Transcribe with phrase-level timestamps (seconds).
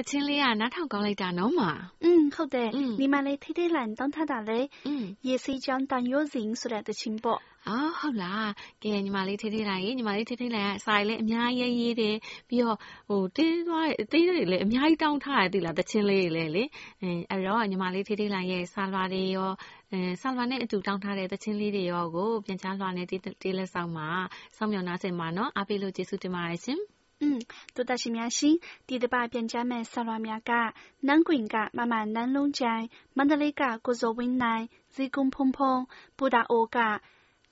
[0.08, 1.60] ချင်းလေးကနားထောင်ကောင်းလိုက်တာနော်မ
[2.04, 4.52] 嗯，好的嗯，你们来听听兰当他打嘞，
[4.86, 7.26] อืม 也是将当有人出来的情报。
[7.68, 8.50] အော်ဟုတ်လား
[8.82, 12.16] ကဲညီမလေးထေးထေးလိုက်ရေညီမလေးထေးထေးလိုက်စာရည်လည်းအများကြီးရေးတယ်
[12.48, 12.78] ပြီးတော့
[13.08, 16.64] ဟိုတင်းသွားတဲ့အသေးတွေလည်းအများကြီးတောင်းထားရတယ်သိလားတချင်းလေးတွေလည်းလေ
[17.02, 19.50] အဲအဲ့တော့ညီမလေးထေးထေးလိုက်ရဲ့စာလွာတွေရော
[19.92, 24.08] အဲစာလွာနဲ့အတူတောင်းထားတဲ့တချင်းလေးတွေရောကိုပြန်ချလွာနဲ့တေးလက်ဆောင်မှာ
[24.56, 26.80] စောင့်မျှော်နှားစင်မှာနော်အားပေးလို့ကျေးဇူးတင်ပါတယ်ရှင်
[27.20, 27.40] 嗯，
[27.74, 37.00] 多大是苗心，第的把边家们萨拉苗家，南滚家慢慢南龙寨，曼德雷家过着温来，日公碰碰，布达欧家，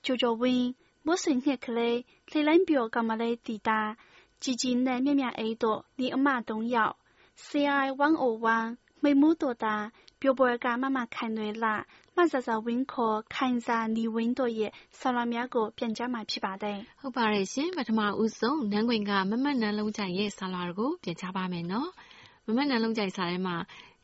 [0.03, 3.97] 就着温，莫顺黑克嘞，雷兰表干嘛嘞地大，
[4.39, 6.97] 基金呢面面耳朵，你阿妈动摇，
[7.35, 11.85] CI one o one，每亩多大， 表伯家妈妈看对啦。
[12.17, 21.89] မဇဇဝင်းခေါ်ခိုင်စာနီဝင်းတို့ရဲ့ဆလာများကိုပြန်ကြားมาဖြစ်ပါတယ် ဟုတ်ပါတယ်ရှင်ပထမဦးဆုံးနန်းခွင်ကမမတ်နန်းလုံးကြိုင်ရဲ့ဆာလာကိုပြန်ချပါမယ်နော်
[22.45, 23.55] မမတ်နန်းလုံးကြိုင်စာထဲမှာ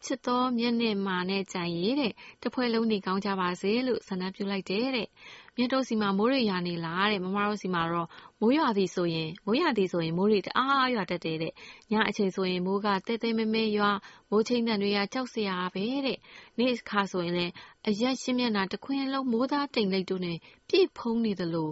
[0.06, 2.14] ချစ်တော်မျက်နဲ့မာနဲ့ကြိုင်ရတဲ့
[2.44, 5.08] တဖွဲလုံးနေကောင်းကြပါစေလို့ဆန္ဒပြုလိုက်တယ်တဲ့
[5.57, 8.09] မြတ်တို့စီမှာမိုးရရွာနေလားတဲ့မမတို့စီမှာတော့
[8.41, 11.53] မိုးရွာသည်ဆိုရင်မိုးရွာသည်ဆိုရင်မိုးတွေတအားရွာတတ်တယ်တဲ့
[11.91, 13.91] ညအချိန်ဆိုရင်မိုးကတဲတဲမဲမဲရွာ
[14.31, 16.19] မိုးချင်းတန်တွေကကြောက်စရာပဲတဲ့
[16.59, 17.53] နေ့ခါဆိုရင်လည်း
[17.89, 20.39] အရက်ရှင်းမျက်နှာတစ်ခွင်းလုံးမိုးသားတိမ်လိုက်တို့နဲ့
[20.69, 21.71] ပြည့်ဖုံးနေသလို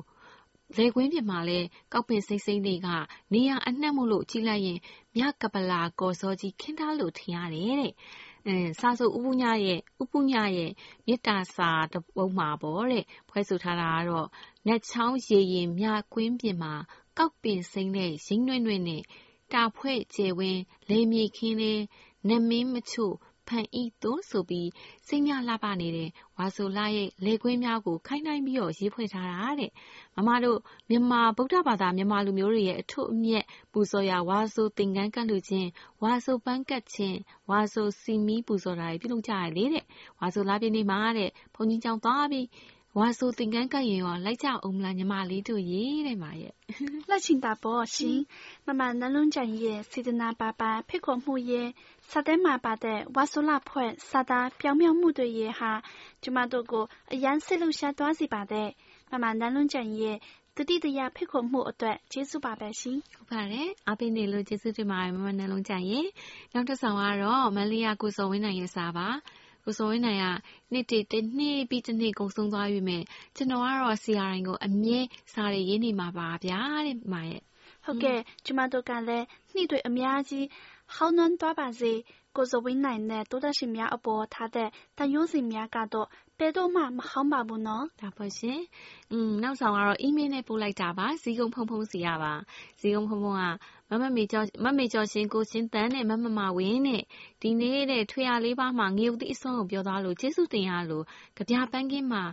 [0.77, 1.59] လေကွင်းပြင်မှာလဲ
[1.93, 2.89] ကောက်ပင်စိမ့်စိမ့်တွေက
[3.33, 4.79] နေရအနှက်မို့လို့ကြီးလိုက်ရင်
[5.17, 7.89] မြကပလာကော်စောကြီးခင်းထားလို့ထင်ရတယ်တဲ့အဲ
[8.81, 10.73] စာစုဥပုညရဲ့ဥပုညရဲ့
[11.06, 14.29] မေတ္တာစာတပုတ်မှာပေါ့တဲ့ဖွဲ့ဆိုထားတာကတော့
[14.67, 16.75] နတ်ချောင်းရေရင်မြကွင်းပြင်မှာ
[17.19, 19.02] ကောက်ပင်စိမ့်တဲ့ရင်းနှွဲ့နှွဲ့နဲ့
[19.52, 20.61] တာဖွဲ့ကျဲဝင်း
[20.91, 21.82] လေမြေခင်းလေး
[22.29, 23.14] နမင်းမချို့
[23.49, 24.69] ဖန်ဤသွန်းဆိုပြီး
[25.06, 29.70] စိတ်များလှပနေတဲ့ဝါဆိုလာရဲ့လေကွင်းများကိုခိုင်းနှိုင်းပြီးတော့ရေးဖွဲ့ထားတာတဲ့
[30.17, 30.58] မမတို့
[30.91, 35.69] မြန်မာဗုဒ္ဓဘာသာမြန်မာလူမျိုးတွေရဲ့အထွတ်အမြတ်ပူဇော်ရာဝါဆိုသင်္ကန်းကတ်လူချင်း
[36.02, 37.19] ဝါဆိုပန်းကတ်ချင်း
[37.50, 39.85] ဝါဆိုစီမီပူဇော်တာတွေပြုလုပ်ကြရလေတဲ့
[40.20, 46.55] ဝါဆိုလာပြည့်နေ့မှာတဲ့ဘုန်းကြီးကျောင်းသွားပြီးဟ ဝါဆိုသင်္ကန်းကတ်ရင်ရောလိုက်ကြအောင်မလားညီမလေးတို့ရေတဲ့မရဲ့
[47.11, 48.20] လက်ချင်ပါဘောရှင်
[48.67, 51.69] မမနလုံးကြံရဲ့စေတနာပါပါဖိတ်ခေါ်မှုရဲ့
[52.11, 55.73] စတဲ့မှာပါတဲ့ဝါဆိုလာဖွဲ့စတာပြောင်မြောက်မှုတွေရဲ့ဟာ
[56.23, 58.69] ကျမတို့ကိုအရန်စစ်လို့ရှာသွားစီပါတဲ့
[59.11, 60.17] မမနလုံးကြံရဲ့
[60.56, 66.06] တတိတရဖိတ်ခေါ်မှုအတွက်ကျေးဇူးပါပဲရှင်ဟုတ်ပါတယ်အားပေးနေလို့ကျေးဇူးတင်ပါတယ်မမနလုံးကြံရဲ့
[66.55, 69.08] နောက်တစ်ဆောင်ကတော့မလေးယာကိုစောဝင်းနိုင်ရဲ့စာပါ
[69.64, 70.26] ကိုစောဝင်းနိုင်က
[70.72, 73.02] နှစ်တည်းတစ်နှစ်ပြီးတစ်နှစ်ကုန်ဆုံးသွားပြီမဲ့
[73.37, 74.99] ကျွန်တော်ကတော့ CRN ကိုအမြဲ
[75.32, 77.43] စာတွေရေးနေမှာပါဗျာတဲ့မရဲ့
[77.84, 80.46] ဟုတ်ကဲ့ကျမတို့ကလည်းနှစ်တွေအများကြီး
[80.94, 81.93] ဟောင်းနွမ်းသွားပါစေ
[82.37, 84.69] ကိုစောဝင်းနိုင်နဲ့တိုးတက်ရှင်များအပေါ်ထားတဲ့
[84.99, 86.08] တန်ရုံးစီများကတော့
[86.38, 88.61] ဘယ်တော့မှမဟောင်းပါဘူးနော်ဒါပေါ့ရှင်
[89.12, 92.32] อืมနောက်ဆောင်ကတော့ email နဲ့ပို့လိုက်တာပါဇီကုံဖုံဖုံစီရပါ
[92.81, 93.43] ဇီကုံဖုံဖုံက
[93.91, 97.03] မမမေကျော်မမေကျော်ရှင်ကိုရှင်တန်းနဲ့မမမဝင်းနဲ့
[97.43, 101.05] ဒီနေ့တဲ့ထွေရလေးပါမှာငေုပ်တိအစွန်းကိုပြောသွားလို့ကျေးဇူးတင်ရလို့
[101.37, 102.25] ကြပြပန်းကင်းမှာ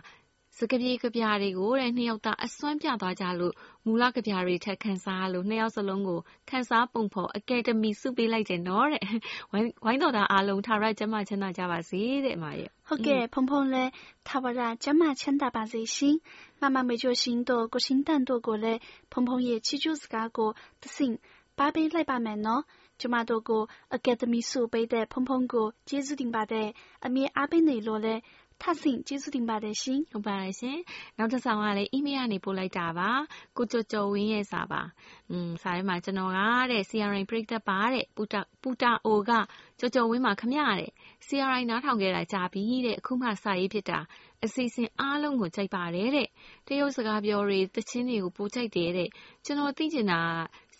[0.58, 3.54] စကပြေကပြတွေကိုတဲ့နှစ်ယောက်သားအစွမ်းပြသွားကြလို့
[3.86, 9.04] မူလကပြတွေထက်ခန်းစားလို့နှစ်ယောက်စလုံးကိုခန်းစားပုံဖော်အကယ်ဒမီစုပေးလိုက်တယ်နော်တဲ့
[9.52, 13.90] ဝိုင်းဝိုင်းတော်သားအားလုံးထာဝရကျမ်းမာချမ်းသာကြပါစေတဲ့အမရဲ့ဟုတ်ကဲ့ဖုံဖုံလည်း
[14.28, 16.16] ထာဝရကျမ်းမာချမ်းသာပါစေရှင်
[16.60, 18.80] မမမေကျော်ရှင်တို့ကိုရှင်တန်တို့ကိုလည်း
[19.12, 20.50] ဖုံဖုံရဲ့ချီကျူးစကားကို
[20.82, 21.12] သစင်
[21.58, 22.62] ပါပေးလိုက်ပါမယ်နော်
[23.00, 23.62] ကျမတို့ကို
[23.94, 26.68] အကယ်ဒမီစုပေးတဲ့ဖုံဖုံကို ကျေးဇူးတင်ပါတယ်
[27.06, 28.20] အမြဲအားပေးနေလို့လည်း
[28.62, 30.78] ထဆင်ကျေးဇူးတင်ပါတယ်ရှင်ဟုတ်ပါတယ်ရှင်
[31.18, 33.10] နောက်တစ်ဆောင်ကလည်း email ကနေပို့လိုက်တာပါ
[33.56, 34.82] ကိုကျော်ကျော်ဝင်းရဲ့စာပါ
[35.30, 36.38] อืมစာထဲမှာကျွန်တော်က
[36.70, 39.30] တဲ့ CRI ပြိတက်ပါတဲ့ပူတာပူတာအိုက
[39.78, 40.90] ကျော်ကျော်ဝင်းမှာခမရတဲ့
[41.26, 43.98] CRI နားထောင်ခဲ့တာကြာပြီတဲ့အခုမှစာရေးဖြစ်တာ
[44.44, 46.28] အစီအစဉ်အားလုံးကိုကြိုက်ပါတယ်တဲ့
[46.66, 49.08] တရုတ်စကားပြောတွေတချင်းတွေကိုပိုကြိုက်တယ်တဲ့
[49.44, 50.20] ကျွန်တော်သိချင်တာ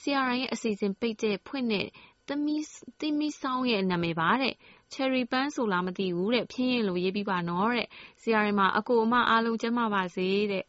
[0.02, 1.86] CRI ရဲ့အစီအစဉ်ပိတ်တဲ့ဖွင့်တဲ့
[2.28, 2.64] သမီး
[3.00, 4.54] သမီးဆောင်ရဲ့နာမည်ပါတဲ့
[4.92, 7.88] cherry pan ဆိုလားမသိဘူးတဲ့ဖြင်းရင်လို့ရေးပြီးပါနော်တဲ့
[8.22, 10.64] CRM မှာအကိုအမအားလုံးကျမ်းမာပါစေတဲ့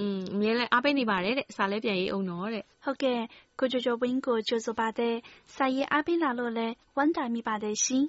[0.00, 3.20] อืมအမြဲလဲအားပေးနေပါတယ်တဲ့စာလဲပြန်ရေးအောင်တော့တဲ့ဟုတ်ကဲ့
[3.60, 5.14] ကိုကျော်ကျော်ဝင်းကိုကြိုဆိုပါတယ်
[5.54, 8.04] စာရေးအားပေးလာလို့လဲဝမ်းသာမိပါတယ်ရှင်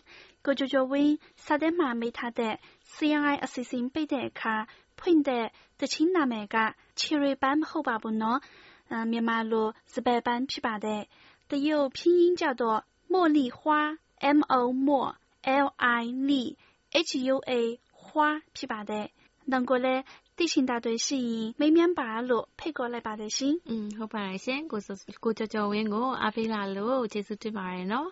[0.46, 1.14] ကိုကျော်ကျော်ဝင်း
[1.46, 2.54] စာထဲမှာမိထားတဲ့
[2.94, 4.56] CRI အစီအစဉ်ပိတ်တဲ့အခါ
[5.00, 5.46] ဖွင့်တဲ့
[5.80, 6.58] တချင်းနာမည်က
[7.00, 8.40] Cherry Ban မဟုတ်ပါဘူးနော်
[8.88, 11.08] 嗯，密码罗是白班琵琶的，
[11.48, 16.56] 它有拼音叫做茉莉花，M O 茉 L I L
[16.92, 19.10] H U A 花琵琶的，
[19.46, 20.06] 能过来。
[20.38, 23.62] 地形大队是以每面八路配过来八的心。
[23.64, 28.12] 嗯，好吧，先，我是我叫叫文我阿飞拉路，结束对马人咯。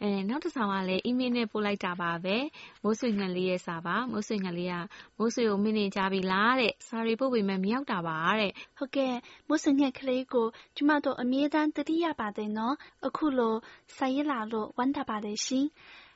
[0.00, 2.36] အားပေးလာလို့ကျေးဇူးတင်ပါတယ်နော်အဲနောက်တစ်ဆောင်ကလည်း email နဲ့ပို့လိုက်တာပါပဲ
[2.82, 4.74] မိုးဆွေငံလေးရဲ့စာပါမိုးဆွေငံလေးက
[5.18, 9.14] မိုးဆွေကိုမိနေကြပြီလားတဲ့စာရီပို့ပေမဲ့မရောက်တာပါတဲ့ဟုတ်ကဲ့
[9.48, 12.74] မိုးစငှက်ကလေးကိုကျမတို့အမြဲတမ်းတတိယပါတယ်နော်
[13.06, 13.54] အခုလို
[13.96, 15.66] စာရေးလာလို့ဝမ်းသာပါတယ်ရှင်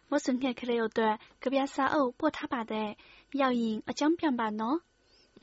[0.09, 2.89] မိုးစငှက်ကလေးအတွက်ကြပြစာအုပ်ပို့ထားပါတယ်
[3.41, 4.79] ရောက်ရင်အကြောင်းပြန်ပါနော်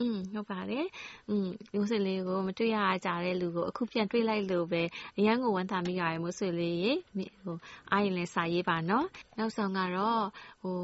[0.01, 0.85] อืมဟုတ်ပါတယ်
[1.29, 4.83] อืมမိုးဆွေလေးကိုမတွေ့ရကြတဲ့လူကိုအခုပြန်တွေ့လိုက်လို့ပဲ
[5.17, 7.57] အရန်ကိုဝမ်းသာမိရတယ်မိုးဆွေလေးရေမိဟို
[7.91, 9.05] အားရင်လည်းစာရေးပါနော်
[9.37, 10.23] နောက်ဆောင်ကတော့
[10.61, 10.77] ဟို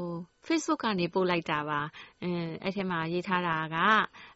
[0.46, 1.80] Facebook ကနေပို့လိုက်တာပါ
[2.22, 2.30] အဲ
[2.62, 3.76] အဲ့ထဲမှာရေးထားတာက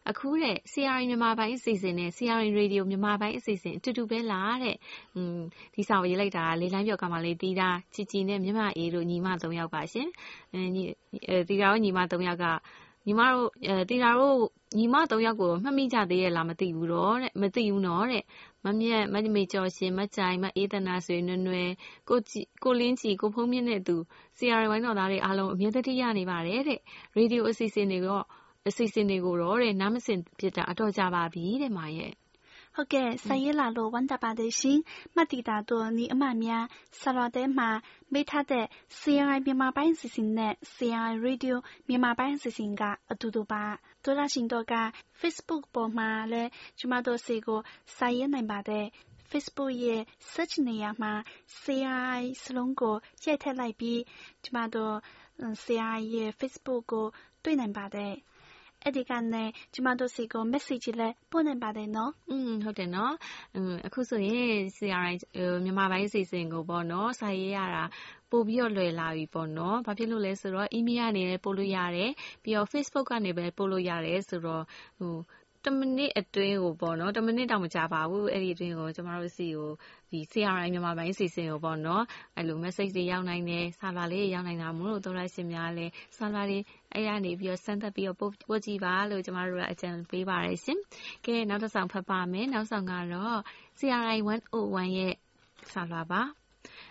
[0.09, 4.75] အခုတဲ့ CRI မြန်မာပိုင်းအစီအစဉ်နဲ့ CRI Radio မြန်မာပိုင်းအစီအစဉ်အတူတူပဲလားတဲ့
[5.15, 5.39] อืม
[5.75, 10.07] ဒီစာကိုရေးလိုက်တာကလေးလိုင်းပြော့ကမှလေးတီးတာချီချီနဲ့မြမအေးတို့ညီမ၃ယောက်ပါရှင်
[10.53, 10.83] အဲညီ
[11.29, 12.45] အဲတီးတာရောညီမ၃ယောက်က
[13.05, 14.37] ညီမတို့အဲတီတာတို့
[14.76, 18.24] ညီမ၃ယောက်ကိုမှတ်မိကြသေးရဲ့လားမသိဘူးတော့တဲ့မသိဘူးနော်တဲ့
[18.64, 21.70] မမြတ်မမေကျော်ရှင်မကြိုင်မအေးတနာဆွေနွယ်နွယ်
[22.08, 23.96] ကိုကြည်ကိုလင်းကြည်ကိုဖုံးမြင့်တဲ့သူ
[24.38, 26.80] CRI ဝိုင်းတော်သားတွေအားလုံးအမြဲတမ်းရနေပါတယ်တဲ့
[27.16, 28.24] ရေဒီယိုအစီအစဉ်တွေတော့
[28.68, 32.12] အစီအစဉ်တွေကိုတော့တဲ့နားမစင်ဖြစ်တာအတော့ကြပါပြီတဲ့မာရဲ့
[32.76, 34.78] ဟုတ်ကဲ့စာရေးလာလို့ဝမ်းသာပါတယ်ရှင်
[35.14, 36.64] မှတ်တည်တာတို့ညီအမများ
[37.00, 37.70] ဆလော်တဲမှာ
[38.12, 38.64] မိထားတဲ့
[39.00, 41.56] CRI မြန်မာပိုင်းစီစဉ်နဲ့ CRI Radio
[41.88, 43.64] မြန်မာပိုင်းစီစဉ်ကအတူတူပါ
[44.04, 44.74] ဒေါ်လာရှင်တို့က
[45.20, 47.60] Facebook ပေါ်မှာလည်း ကျမတို့စီကို
[47.96, 48.86] စာရေးနိုင်ပါတယ်
[49.30, 51.12] Facebook ရဲ့ search နေရာမှာ
[51.62, 54.00] CRI စလုံးကို ရိုက်ထည့်လိုက်ပြီး
[54.44, 54.94] ကျမတို့
[55.62, 57.06] CRI ရဲ့ Facebook ကို
[57.42, 58.14] တွေ့နိုင်ပါတယ်
[58.84, 63.14] အဲ့ဒီကနေကျမတို့စီကို message လည်းပို့နိုင်ပါတယ်နော်อืมဟုတ်တယ်နော်
[63.86, 65.14] အခုဆိုရင် CRI
[65.64, 67.84] မြန်မာပိုင်းစီစဉ်ကိုပေါ့နော်စာရေးရတာ
[68.30, 72.10] ပို့ပြီးတော့လွယ်လာပြီပေါ့နော်ဘာဖြစ်လို့လဲဆိုတော့ email ကနေလည်းပို့လို့ရတယ်
[72.42, 74.64] ပြီးတော့ Facebook ကနေပဲပို့လို့ရတယ်ဆိုတော့
[74.98, 75.14] ဟို
[75.64, 79.70] တမိနစ်အတွင်းကိုပေါ့နော်တမိနစ်တောင်မကြာပါဘူးအဲ့ဒီအတွင်းကိုကျမတို့စီကို
[80.10, 82.04] ဒီ CRI မြန်မာပိုင်းအစီအစဉ်ကိုပေါ့နော်
[82.36, 86.58] အဲ့လို message တွေရောက်နိုင်တယ်ဆာလာလေးရောက်နိုင်တာမို့လို့တော်ရရှင်များလည်းဆာလာတွေ
[86.92, 90.78] အဲ့ရနေပြီးတော့စမ်းသပ်ပြီးတော့ပို့ပို့ကြည့်ပါလို့ကျမတို့ကအကြံပေးပါရရှင်
[91.26, 93.38] ကဲနောက်တစ်ဆောင်ဖတ်ပါမယ်နောက်ဆောင်ကတော့
[93.78, 95.14] CRI 101ရဲ့
[95.72, 96.43] ဆာလာပါ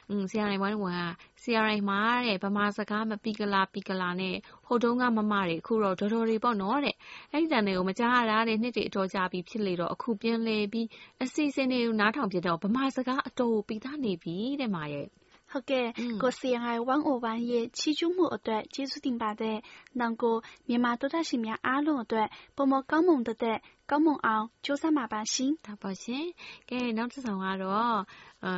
[0.10, 6.96] อืม CRI 101 CRI မှာတဲ့ဗမာစကားမပီကလာပီကလာနဲ့ဟိုတုန်းကမမတွေအခုတော့ဒေါ်တော်တွေပေါ့နော်တဲ့
[7.32, 10.88] အဲ့ဒီတန်တွေကိုမကြားရတာတဲ့နှစ်တွေအတော်ကြာပြီဖြစ်လေတော့အခုပြင်းလဲပြီး
[11.24, 15.08] အစီအစဉ်တွေကိုနားထောင်ပြတော့ဗမာစကားအတော်ပီသားနေပြီတဲ့မာရဲ့
[15.54, 15.88] ဟုတ်ကဲ့
[16.22, 16.78] ကို CRI
[17.10, 19.58] 101ရဲ့ချီးကျူးမှုအတွက်ကျေးဇူးတင်ပါတယ်။
[20.00, 20.36] နောက်ကို
[20.68, 23.58] မြန်မာတော်သားရှင်များအားလုံးအတွက်ပုံမကောင်းမွန်တဲ့
[23.90, 26.26] ကောင်းမွန်အောင်ကြိုးစားပါပါရှင်။ဒါပါရှင်။
[26.70, 27.98] ကဲနောက်တစ်ဆောင်ကတော့
[28.46, 28.54] အဲ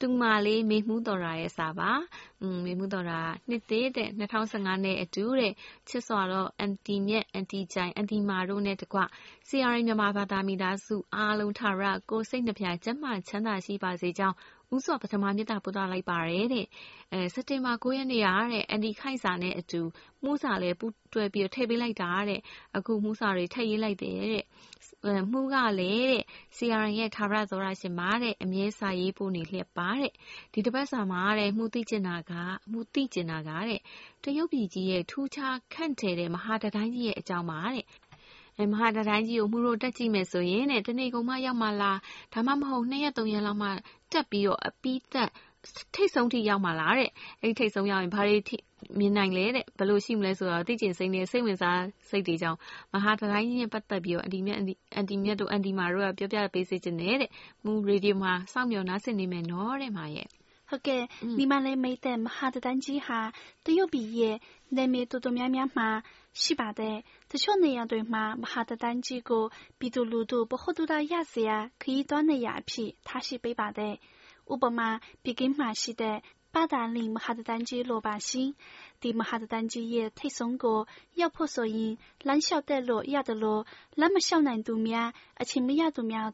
[0.00, 1.90] တူမလေးမေမှုတော်ရာရဲ့စာပါ
[2.40, 5.52] อืมမေမှုတော်ရာနှစ်သေးတဲ့2015နဲ့အတူတဲ့
[5.88, 9.00] ချစ်စွာတော့အန်တီမြက်အန်တီချိုင်အန်တီမာတို့နဲ့တကွ
[9.48, 14.36] CRI မြန်မာဘာသာမိသားစုအားလုံးထရကိုစိတ်နှပြကျမ်းမာချမ်းသာရှိပါစေကြောင်း
[14.74, 16.66] ဥစွာပထမမြတ်တာပို့သလိုက်ပါရတဲ့
[17.12, 19.80] အဲစက်တင်ဘာ9ရက်နေ့ကတဲ့အန်တီခိုက်စာနဲ့အတူ
[20.22, 22.40] မှုစာလည်းပူတွဲပြီးထည့်ပေးလိုက်တာတဲ့
[22.76, 24.44] အခုမှုစာတွေထည့်ရေးလိုက်တယ်တဲ့
[25.06, 26.24] အဲမှုကလည်းတဲ့
[26.56, 30.12] CRN ရဲ့ထာဝရသောရရှင်မာတဲ့အမြဲစာရေးပို့နေလျက်ပါတဲ့
[30.52, 32.32] ဒီတစ်ပတ်စာမှာတဲ့မှုသိကျင်တာက
[32.70, 33.80] မှုသိကျင်တာကတဲ့
[34.24, 37.84] တရုတ်ပြည်ကြီးရဲ့ထူးခြားခန့်ထည်တဲ့မဟာတတိုင်းကြီးရဲ့အကြောင်းပါတဲ့
[38.58, 41.98] အဲမဟာတတိုင်းကြီးကိုမှုတို့တက်ကြည့်မယ်ဆိုရင်တဲ့တနေ့ကုန်မှရောက်မှလား
[42.32, 43.68] ဒါမှမဟုတ်2ရက်3ရက်လောက်မှ
[44.12, 45.30] တက်ပြီးတော့အပီးသက်
[45.94, 47.10] ထိတ်ဆုံးထိရောက်မှလားတဲ့
[47.42, 48.56] အဲ့ဒီထိတ်ဆုံးရောက်ရင်ဘာတွေထိ
[48.98, 52.58] မြင်နိုင်လဲတဲ့ဘယ်လိုရှိမလဲဆိုတော့သိကျင်စိတ်နဲ့စိတ်ဝင်စားစိတ်တွေကြောင့်
[52.92, 57.30] မဟာတတိုင်းကြီးနဲ့ပတ်သက်ပြီးတော့အန်တီမြတ်အန်တီအန်တီမြတ်တို့အန်တီမာတို့ကပြောပြပေးစေချင်တယ်တဲ့
[57.64, 60.28] မူရေဒီယိုမှာစောင့်မျှော်နားဆင်နေမယ်နော်တဲ့မာရဲ့။
[60.69, 63.19] ဟုတ်ကဲ့ อืม ညီမလေးမိတ်တဲ့မဟာတန်းကြီးဟာ
[63.65, 64.37] တရုတ်ပြည်ရဲ့
[64.75, 65.89] နေမြေတော်တော်များများမှာ
[66.41, 66.97] ရှိပါတယ်။
[67.31, 69.43] တချို့နေရာတွေမှာမဟာတန်းကြီးကို
[69.79, 73.93] ပြည်သူလူထုဗဟုသုတရစရာခရီးသွားနေရာအဖြစ်ထားရှိပေးပါတယ်။
[74.53, 74.89] ဥပမာ
[75.23, 76.17] 北京မှာရှိတဲ့
[76.53, 78.49] 八达岭မဟာတန်းကြီးလိုပါရှင်။
[79.01, 80.79] ဒီမဟာတန်းကြီးရဲ့ထိပ်ဆုံးကို
[81.19, 81.93] ရောက်ဖို့ဆိုရင်
[82.27, 83.61] လမ်းလျှောက်တဲ့လို့ရတယ်လို့
[83.99, 85.09] လမ်းမလျှောက်နိုင်သူများ
[85.41, 86.27] အချိန်မရသူများ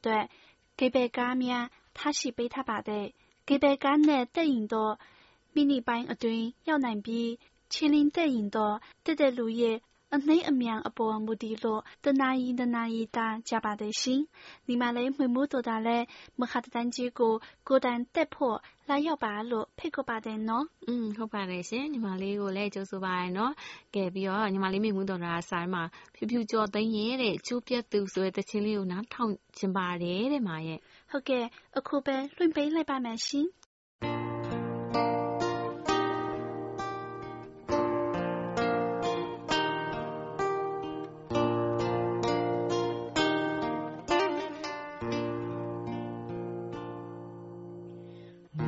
[3.46, 7.30] အတွက်ဂေဘယ်ကားများထားရှိပေးထားပါတယ်။ကေဘယ်ကားနဲ့တက်ရင်တော့မိနစ်ပိုင်းအတွင်းရောက်နိုင်ပြီး
[7.72, 9.76] ချင်းလင်းတက်ရင်တော့တက်တဲ့လူရဲ့
[10.14, 14.20] အနှိမ့်အမြန်အပေါ်မူတည်လို့တနာရီတနာရီတာကြပါတယ်ရှင်။
[14.66, 16.04] ဒီမှာလည်းမှွေမှုတော်တာလည်း
[16.40, 17.34] မဟာတန်းကြီးကို
[17.68, 18.56] ကိုယ်တိုင်တက်ဖို့
[18.88, 23.52] လာရောက်ပါလို့ဖိတ်ခေါ်ပါတယ်နော်อืมဟုတ်ပါတယ်ရှင်ညီမလေးကိုလည်းကြိုးဆိုပါရနော်
[23.94, 25.82] ကဲပြီးတော့ညီမလေးမိမှုတော်တာစာမှာ
[26.14, 30.80] ဖြူဖြူကြော်သိမ်းရဲ့တဲ့ချိုးပြတ်သူဆိုတဲ့တခြင်းလေးကိုနားထောင်ချင်ပါတယ်တဲ့မာရဲ့။
[31.16, 31.46] ဟုတ်ကဲ့
[31.78, 33.46] အခုပဲလွှင့်ပေးလိုက်ပါမယ်ရှင်။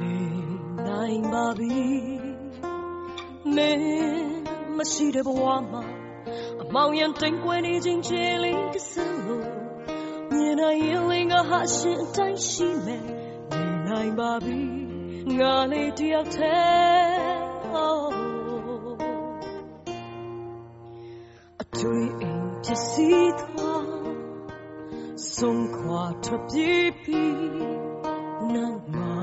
[0.01, 0.17] နေ
[0.87, 1.83] နိုင်ပါပြီ
[3.57, 3.83] မင်း
[4.77, 5.83] မရှိတဲ့ဘဝမှာ
[6.63, 7.59] အမောင်ရင်တိမ်ကွယ်
[10.59, 13.03] နာရင်လင်းကဟာရှင်အတိုင်းရှိမယ်
[13.51, 14.61] ဒီနိုင်ပါပြီ
[15.39, 17.49] ငါလေးတယောက်တည်း
[21.63, 23.87] အတွေ့အင်ပစ္စည်းသွား
[25.35, 27.41] ဆုံးခွာထွက်ပြေးပြီး
[28.53, 29.19] နန်းမှာ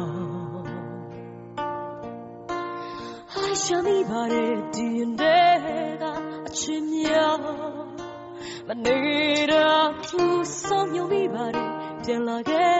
[3.33, 4.89] ဟာရှာမိပါတယ်ဒီ
[5.19, 5.55] နေ့
[6.01, 6.03] က
[6.47, 7.84] အချင်းများ
[8.67, 8.99] မနေ
[9.51, 9.67] တာ
[10.07, 11.69] ဘူးဆောင်ယုံမိပါတယ်
[12.03, 12.79] ပြန်လာခဲ့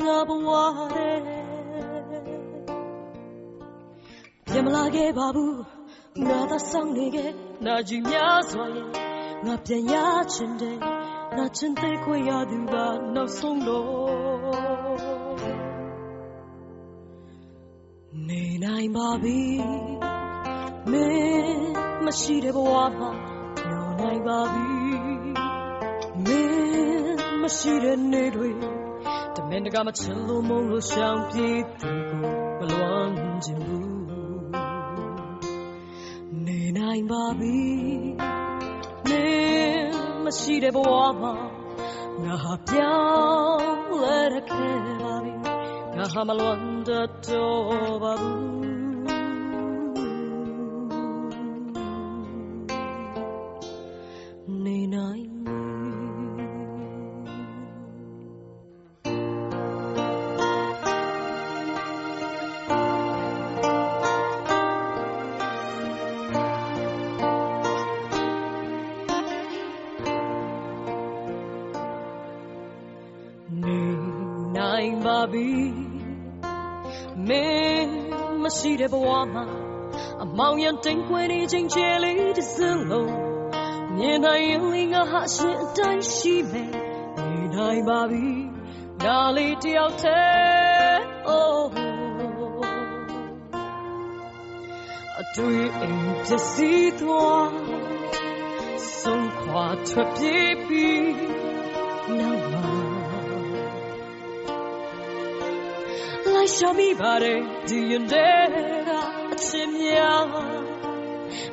[0.00, 0.48] ငါဘဝ
[0.94, 1.18] တဲ့
[4.46, 5.56] ပြန်မလာခဲ့ပါဘူး
[6.26, 7.30] ငါသာဆောင်နေခဲ့
[7.66, 8.88] နာကြည်များစွာရဲ့
[9.46, 9.94] ငါပြန်ရ
[10.34, 10.78] ချင်တယ်
[11.36, 12.74] နာချင်တဲ့ခွေရသူက
[13.14, 13.84] နောက်ဆုံးတော့
[18.28, 19.40] နေနိုင်ပါပြီ
[20.90, 21.72] မင်း
[22.04, 23.10] မရှိတဲ့ဘဝမှာ
[23.68, 24.73] ညောနိုင်ပါပြီ
[26.26, 28.50] မင်းမရှိတဲ့နေ့တွေ
[29.34, 31.92] တမင်တကာမချင်လို့မုန်းလို့ရှောင်ပြေးသူ
[32.58, 33.14] ကိုမလွမ်း
[33.44, 33.94] ခြင်းဘူး
[36.46, 37.60] နေနိုင်ပါပြီ
[39.08, 41.34] မင်းမရှိတဲ့ဘဝမှာ
[42.22, 42.96] ငါဟာပြော
[43.52, 45.32] င်းလဲခဲ့ပါပြီ
[45.96, 48.73] ငါဟာမလွန်တတ်တော့ပါဘူး
[74.64, 75.50] နိုင်ပါပြီ
[77.28, 77.94] မင်း
[78.42, 79.44] မရှိတဲ့ဘဝမှာ
[80.22, 83.12] အမောင်ရန်တိမ်ခွေနေခြင်းချေလေးတစ်စင်းလုံး
[83.96, 86.72] မြင်နိုင်ရင်လေးငါဟာရှင်အတိုင်းရှိမယ်
[87.18, 88.28] နေနိုင်ပါပြီ
[89.04, 91.60] ဒါလေးတယောက်တည်း oh
[95.20, 97.50] အတွေ့အိမ်ပျက်စီးသွား
[99.00, 101.04] ဆုံးခွာထွက်ပြေးပြီး
[106.56, 108.42] ရှာမိပါတယ်ဒီရင်တဲ့
[109.32, 110.24] အချင်းများ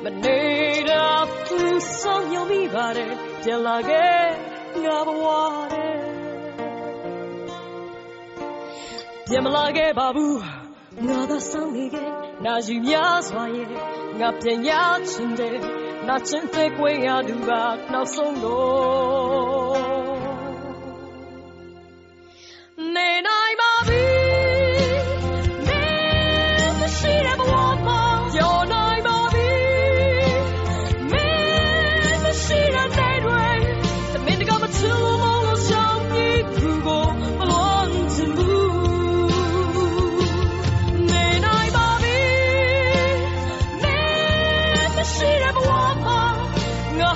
[0.02, 0.40] မနေ
[0.88, 1.06] တာ
[1.48, 1.60] သူ
[1.98, 4.22] ဆောင်ညမိပါတယ်ပြန်လာခဲ့
[4.84, 5.24] ငါဘဝ
[5.72, 5.94] တဲ့
[9.26, 10.38] ပြန်မလာခဲ့ပါဘူး
[11.06, 12.10] ငါသာဆောင်နေခဲ့
[12.44, 13.68] နာယူများစွာရဲ့
[14.20, 14.70] ငါပြန်ရ
[15.10, 15.58] ချင်တယ်
[16.08, 17.50] နာချင်တဲ့ကွေရသူက
[17.92, 19.61] နောက်ဆုံးတော့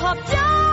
[0.04, 0.65] ငါဟာ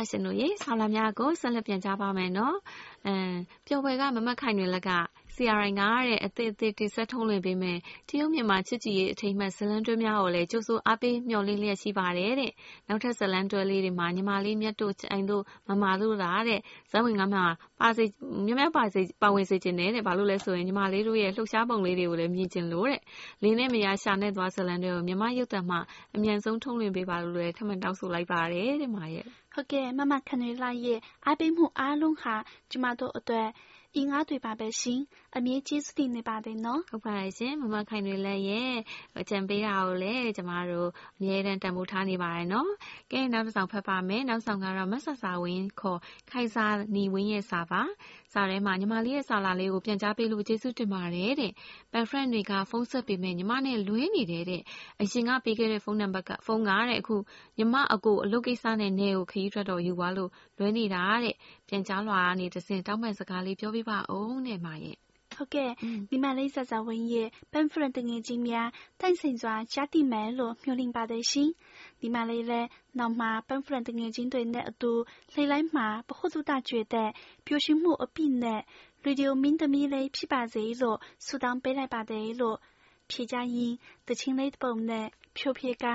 [0.00, 2.56] ရရှင်တို့ရေဆောင်းလာများကိုဆက်လက်ပြန်ကြားပါမယ်နော်။
[3.06, 3.34] အမ်
[3.66, 4.90] ပျော်ပွဲကမမတ်ခိုင်တွေလက်က
[5.34, 12.52] CRI ကတဲ့အသေးအသေးတိဆက်ထုံးလွှင့်ပေးမယ်။တရုတ်မြန်မာချစ်ကြည်ရေးအထိမ်းအမှတ်ဇလန်တွဲများကိုလည်းကြိုးစိုးအားပေးမျှော်လင့်လျက်ရှိပါတယ်တဲ့။
[12.88, 16.60] နောက်ထပ်ဇလန်တွဲလေးတွေမှာညီမလေးမြတ်တို့ချိုင်တို့မမတို့လားတဲ့။
[16.90, 17.40] ဇက်ဝင်ကမှ
[17.80, 18.04] ပါစေ
[18.46, 23.00] မြမပါစေပါဝင်စေခြင်းနဲ့တဲ့။ဘာလို့လဲဆိုရင်ညီမလေးတို့ရဲ့လှုပ်ရှားပုံလေးတွေကိုလည်းမြင်ကျင်လို့တဲ့။
[23.42, 25.76] လင်းနဲ့မယားရှာနဲ့သွားဇလန်တွေကိုမြမရုပ်သံမှ
[26.14, 29.26] အမြန်ဆုံးထုံးလွှင့်ပေးပါလို့လည်းထပ်မံတောင်းဆိုလိုက်ပါတယ်တဲ့မရဲ့။
[29.60, 32.34] ဟုတ်ကဲ့မမခနွေလာရဲ့အားပေးမှုအားလုံးဟာ
[32.70, 33.48] ကျမတို့အတွက်
[33.96, 35.00] အင်အားတွေပါပဲရှင်
[35.36, 38.74] အမြဲကျေးဇူးတင်နေပါတယ်နော်ဟုတ်ပါတယ်ရှင်မမခိုင်တွေလည်းရဲ့
[39.20, 42.70] အကြံပေးတာကိုလည်းကျမတို့အမြဲတမ်းတန်ဖိုးထားနေပါတယ်နော်
[43.12, 47.82] ကဲနောက်တစ်ဆောင်ဖတ်ပါမယ်နောက်ဆောင်ကတော့မဆဆာဝင်းခေါ်ခိုင်စာနီဝင်းရဲ့စာပါ
[48.32, 51.52] စာထဲမှာညီမလေးရဲ့စာလာလေးကိုပြန်ကြားပေးလို့ကျေးဇူးတင်ပါတယ်တဲ့
[51.92, 54.62] ပန်ဖရန့်တွေကဖုန်းဆက်ပေးမယ်ညီမနဲ့လွှဲနေတယ်တဲ့
[55.00, 57.16] အရင်ကပေးခဲ့တဲ့ဖုန်းနံပါတ်ကဖုန်းကတဲ့အခု
[57.58, 61.34] ညီမအကိုအလုပ်ကိစ္စနဲ့နေကိုခရီးထွက်တော့ယူသွားလို့လွှဲနေတာတဲ့
[61.68, 64.96] ပြန်ကြားလွှာကနေတစ်စင်တောင်းပန်စကားလေးပြောပြပါဦးတဲ့မရဲ့
[65.40, 68.68] ဟုတ်ကဲ့อืมညီမလေးဇာဇာဝင်းရဲ့ပန်ဖရန်တငယ်ချင်းများ
[69.00, 71.50] တန့်စင်စွာကြားသိမယ်လို့မျှော်လင့်ပါတယ်ရှင်
[72.00, 74.92] ညီမလေးလည်းနောက်မှာပန်ဖရန်တငယ်ချင်းတွေနဲ့အတူ
[75.32, 77.10] လှိမ့်လိုက်မှာပခုသုတကျွေတဲ့
[77.46, 78.60] ပျော်ရွှင်မှုအပြည့်နဲ့
[79.04, 82.58] ရေဒီယိုမင်းသမီးလေးဖြစ်ပါစေလို့ဆုတောင်းပေးလိုက်ပါတယ်လို့
[83.10, 83.74] ဖြေကြရင်
[84.06, 85.86] တချင်းလေးတစ်ပုံနဲ့ဖြိုဖြေက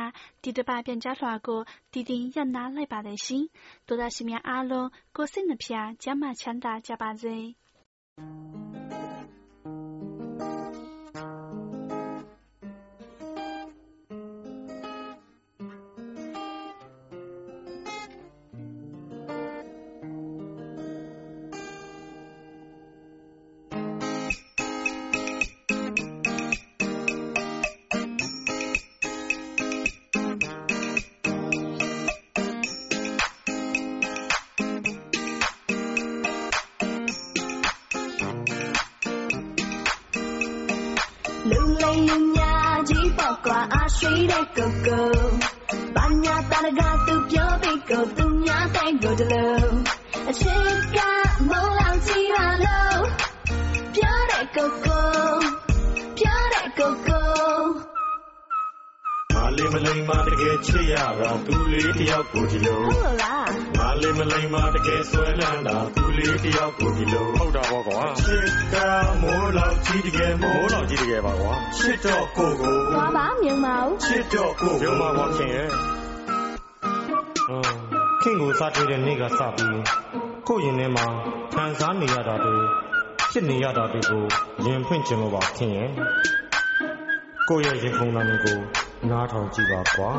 [0.43, 3.45] ဒီတစ်ပါပြန်ကြားလွှာကိုတည်တည်ရနာလိုက်ပါတယ်ရှင်
[3.87, 7.37] တို့သားရှင်များအားလုံးကိုယ်စိတ်နှဖျားကျမ်းမာချမ်းသာကြပါစေ
[41.81, 42.53] လူလိမ်လူညာ
[42.89, 45.09] ကြီးပေါ့ကွာအရှိတဲ့ကိုကို
[45.95, 49.73] ဘာညာတရကသူပြောပြီးကိုသူများတဲ့ကိုတလုံး
[50.29, 50.97] အချစ်က
[51.49, 52.35] မောလောင်ကြည့်ရ
[52.65, 53.03] လို့
[53.95, 54.94] ပြောတဲ့ကိုကို
[59.65, 63.47] လေးမလိမ်မတကယ်ချစ်ရတာသူလေးတယောက်ကိုဒီလိုဟုတ်လား
[63.77, 68.75] မလေးမလိမ်မတကယ်ဆွဲလန်းတာသူလေးတယောက်ကိုဒီလိုဟုတ်တာပေါ့ကွာချစ်က
[69.21, 75.67] မိုးလောက်ကြီးတကယ်မိုးမိုးလောက်တော်ကြီးတကယ်ပါကွာချစ်တော့ကိုကိုဘာပါမြင်မအောင်ချစ်တော့ကိုရုံကိုမှာပါခင်ရဲ့
[77.49, 77.59] အာ
[78.21, 79.81] ခင်ကိုစားတွေ့တဲ့နေ့ကစပြီး
[80.47, 81.05] ကိုယ့်ရင်ထဲမှာ
[81.53, 82.55] ခံစားနေရတာတွေ
[83.31, 84.23] ဖြစ်နေရတာတွေကို
[84.65, 85.89] ရင်ဖွင့်ခြင်းလို့ပါခင်ရဲ့
[87.49, 88.59] ကိုယ့်ရဲ့ရင်ခုန်တာမျိုးကို
[89.11, 90.09] နားထောင်ကြည့်ပါကွာ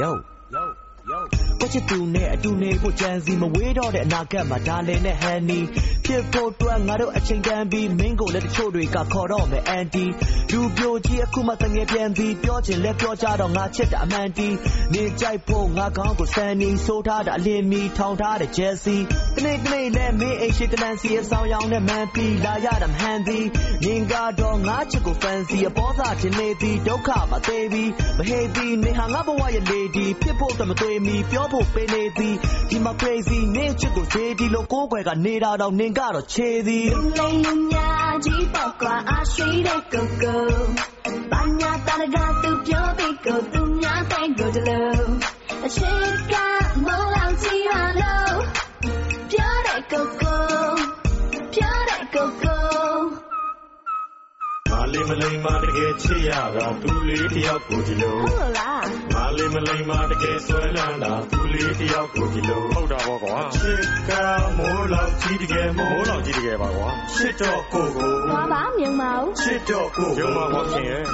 [0.00, 0.10] Yo
[0.54, 0.62] Yo
[1.10, 1.18] Yo
[1.60, 5.60] ကိုချစ်သူနဲ့အတူနေဖို့ကြံစီမဝေးတော့တဲ့အနာဂတ်မှာဒါလင်နဲ့ဟန်နီ
[6.04, 10.04] ဖြစ်ဖို့အတွက်ငါတို့အချိန်တန်ပြီးမင်းကိုလည်းတချို့တွေကခေါ်တော့မယ်အန်တီ
[10.52, 14.48] လူပြိုကြီးအခုမှတငယ်ပြန်ပြီးပြောချင်လဲပြောကြတော့ငါချစ်တာအမှန်တီ
[14.92, 18.96] နေကြိုက်ဖို့ငါကောင်းကိုစန်နီဆိုးထားတာအလင်းမီထောင်ထားတဲ့ဂျယ်စီ
[19.36, 23.46] တနေ့တနေ့လဲမင်းအိမ်ရှိကလန်စီအဆောင်ရောင်နဲ့မန်ပီလာရတာမဟန်သည်
[23.84, 27.84] ငင်ကတော့ငါချစ်ကိုဖန်စီအပေါ်စားတင်နေသည်ဒုက္ခမသေးပြီ
[28.18, 32.34] မဟေသည်နေဟာငါဘဝရဲ့လေဒီဖြစ်ဖို့တမသွေးမီပြောဖို့ပေးနေသည်
[32.70, 40.44] ဒီမှာ crazy နေချစ်ကိုဈေးဒီလိုကိုယ်ွယ်ကနေတာတော့နင်ကတော့ခြေသည်လူလိမ်လူများကြီးပေါ့ကွာအားရှိတဲ့ကိုကို
[41.32, 45.04] ဘာညာတရကသူပြောပြီးကိုသူများတိုင်းကိုတလို့
[45.64, 46.34] အချစ်က
[46.86, 47.61] မောလောင်ကြည့်ရလို့
[49.90, 50.38] ပြောတဲ့ကို
[51.32, 52.62] ကိုပြောတဲ့ကိုကို
[54.70, 64.10] မလေးမလိမ်မတကယ်ချစ်ရတာသူလေးတယောက်ကိုဒီလိုဟုတ်လားမလေးမလိမ်မတကယ်ဆွဲလန်းတာသူလေးတယောက်ကိုဒီလိုဟုတ်တာပေါ့ကွာချစ်က
[64.58, 71.04] မိုးလောက်ကြီးတကယ်မိုးမိုးလောက်ကြီးတကယ်ပါကွာချစ်တော့ကိုကိုဘာပါမြင်မအောင်ချစ်တော့ကိုရုံကိုမှာကွာခင်ရဲ့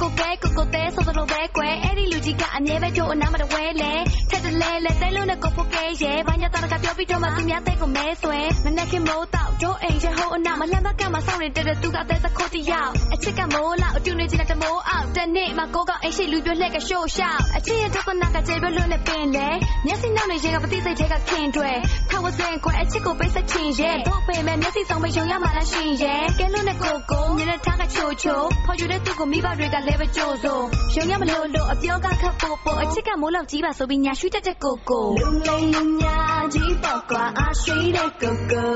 [0.00, 3.92] ကိုကိုကဲကိုကိုတဲဆိုတော့ပဲကွယ်အဲ့ဒီလူကြီးကအမြဲပဲကြိုးအနာမတဝဲလေ
[4.30, 19.48] ထက်တလဲလဲတဲလုံးနဲ့ကိုဖိုကဲရဲ့ဘာညာတာကပြောပြီးတော့မှသူများတဲ့ကိုမဲဆွဲမနဲ့ခင်မိုးတော့ ကျိုးအိမ်ရဟိုးအနာမလှမ်းဘက်ကမှစောင့်နေတဲ့သူကတဲသခိုးတယောက်အချစ်ကမိုးလောက်အတူနေချင်တဲ့မိုးအောင်တနေ့မှကိုကအိမ်ရှိလူပြလှက်ကရှိုးရှောက်အချစ်ရဲ့ဒုက္ခနာကကျေပြလွတ်နဲ့ပင်လေ
[19.86, 21.70] မျက်စိနောက်နေရင်ကပတိစိတ်ထဲကခင်တွေ
[22.10, 38.74] ခဝစင်ခွဲအချစ်ကိုပိတ်ဆက်ချင်ရဲ့တို့ပေမဲ့မျက်စိဆောင်မယုံရမှလားရှင်ရဲ့ကဲလွတ်နဲ့ကိုကိုမျက်နှာထားကချိုချိုဖော်ယူတဲ့သူကိုမိဘတွေကလည်းပဲကြိုးစိုးရုံရမလို့လို့အပြောကခတ်ဖို့ပေါ်အချစ်ကမိုးလောက်ကြီးပါဆိုပြီးညာရွှေတက်တဲ့ကိုကိုလူလိမ်လူများ ကြီးပေါ့ကွာအားရှိတဲ့ကိုကို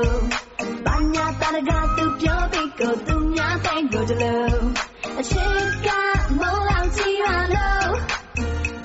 [0.85, 4.57] ဘာညာတရကသူပြောပြီးကိုသူများတဲ့ကိုတလို့
[5.19, 5.87] အချစ်က
[6.39, 7.93] မိုးလောက်ကြီးပါလို့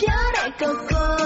[0.01, 1.20] ပြောတဲ့ကိုကို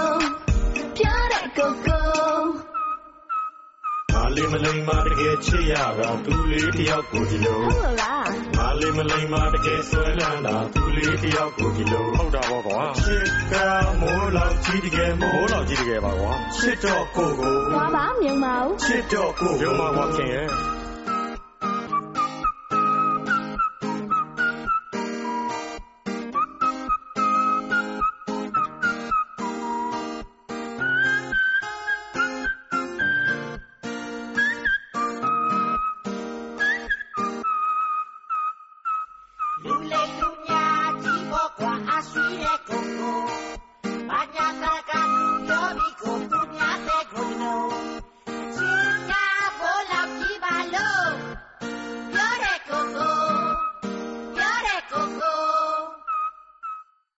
[4.37, 13.55] လေးမလိမ်မတကယ်ချစ်ရတာသူလေးတယောက်ကိုဒီလိုဟုတ်လားမလေးမလိမ်မတကယ်ဆွဲလန်းတာသူလေးတယောက်ကိုဒီလိုဟုတ်တာပေါ့ကွာချစ်က
[14.01, 20.47] မိုးလောက်ကြီးတကယ်မိုးမိုးလောက်ကြီးတကယ်ပါကွာချစ်တော့ကိုကိုဘာပါမြင်မအောင်ချစ်တော့ကိုရုံကိုမှာကွာခင်ရဲ့